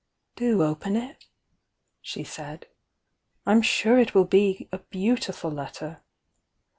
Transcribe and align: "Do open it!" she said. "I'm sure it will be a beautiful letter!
"Do 0.35 0.63
open 0.63 0.95
it!" 0.95 1.25
she 2.01 2.23
said. 2.23 2.65
"I'm 3.45 3.61
sure 3.61 3.99
it 3.99 4.15
will 4.15 4.25
be 4.25 4.67
a 4.71 4.79
beautiful 4.79 5.51
letter! 5.51 6.01